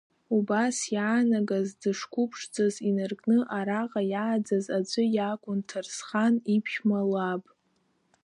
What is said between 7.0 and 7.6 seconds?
лаб.